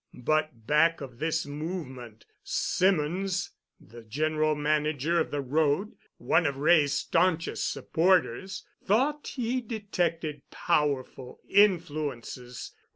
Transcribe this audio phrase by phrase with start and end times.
[0.23, 6.93] But back of this movement, Symonds, the General Manager of the road, one of Wray's
[6.93, 12.71] staunchest supporters, thought he detected powerful influences.